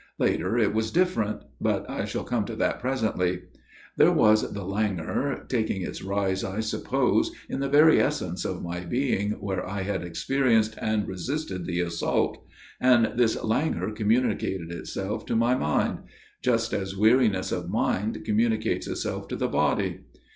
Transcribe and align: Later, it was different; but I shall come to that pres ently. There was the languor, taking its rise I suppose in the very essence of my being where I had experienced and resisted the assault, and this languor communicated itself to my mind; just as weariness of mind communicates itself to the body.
Later, 0.17 0.57
it 0.57 0.73
was 0.73 0.89
different; 0.89 1.43
but 1.61 1.87
I 1.87 2.05
shall 2.05 2.23
come 2.23 2.43
to 2.45 2.55
that 2.55 2.79
pres 2.79 3.03
ently. 3.03 3.43
There 3.97 4.11
was 4.11 4.51
the 4.53 4.63
languor, 4.65 5.45
taking 5.47 5.83
its 5.83 6.01
rise 6.01 6.43
I 6.43 6.59
suppose 6.61 7.31
in 7.47 7.59
the 7.59 7.69
very 7.69 8.01
essence 8.01 8.43
of 8.43 8.63
my 8.63 8.79
being 8.79 9.33
where 9.39 9.63
I 9.63 9.83
had 9.83 10.01
experienced 10.01 10.73
and 10.81 11.07
resisted 11.07 11.67
the 11.67 11.81
assault, 11.81 12.43
and 12.79 13.11
this 13.15 13.43
languor 13.43 13.91
communicated 13.91 14.71
itself 14.71 15.23
to 15.27 15.35
my 15.35 15.53
mind; 15.53 15.99
just 16.41 16.73
as 16.73 16.97
weariness 16.97 17.51
of 17.51 17.69
mind 17.69 18.23
communicates 18.25 18.87
itself 18.87 19.27
to 19.27 19.35
the 19.35 19.47
body. 19.47 19.99